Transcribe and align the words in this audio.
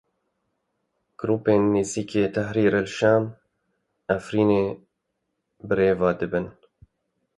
Grûpên 1.19 1.61
nêzîkî 1.73 2.23
Tehrîr 2.35 2.73
el 2.81 2.87
Şam 2.97 3.23
Efrînê 4.15 4.65
birêve 5.67 6.09
dibin. 6.19 6.47